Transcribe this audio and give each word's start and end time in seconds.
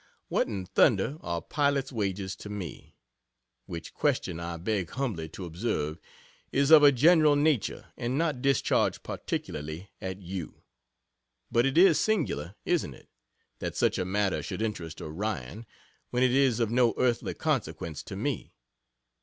What 0.29 0.47
in 0.47 0.65
thunder 0.65 1.17
are 1.21 1.43
pilot's 1.43 1.91
wages 1.91 2.35
to 2.37 2.49
me? 2.49 2.95
which 3.67 3.93
question, 3.93 4.39
I 4.39 4.57
beg 4.57 4.89
humbly 4.89 5.29
to 5.29 5.45
observe, 5.45 5.99
is 6.51 6.71
of 6.71 6.81
a 6.81 6.91
general 6.91 7.35
nature, 7.35 7.85
and 7.95 8.17
not 8.17 8.41
discharged 8.41 9.03
particularly 9.03 9.91
at 10.01 10.19
you. 10.19 10.63
But 11.51 11.67
it 11.67 11.77
is 11.77 11.99
singular, 11.99 12.55
isn't 12.65 12.95
it, 12.95 13.09
that 13.59 13.77
such 13.77 13.99
a 13.99 14.03
matter 14.03 14.41
should 14.41 14.63
interest 14.63 15.01
Orion, 15.03 15.67
when 16.09 16.23
it 16.23 16.31
is 16.31 16.59
of 16.59 16.71
no 16.71 16.95
earthly 16.97 17.35
consequence 17.35 18.01
to 18.05 18.15
me? 18.15 18.55